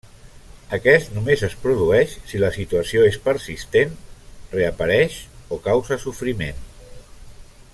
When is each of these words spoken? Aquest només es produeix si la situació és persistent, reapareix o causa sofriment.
Aquest 0.75 1.11
només 1.17 1.41
es 1.47 1.55
produeix 1.65 2.15
si 2.31 2.41
la 2.43 2.49
situació 2.55 3.03
és 3.09 3.19
persistent, 3.27 3.93
reapareix 4.55 5.19
o 5.57 5.61
causa 5.69 5.99
sofriment. 6.07 6.65